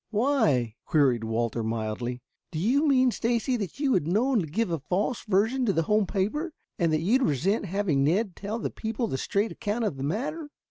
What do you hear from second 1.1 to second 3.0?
Walter mildly. "Do you